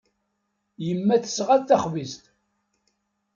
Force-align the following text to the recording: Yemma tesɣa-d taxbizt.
Yemma 0.85 1.15
tesɣa-d 1.23 1.63
taxbizt. 1.69 2.23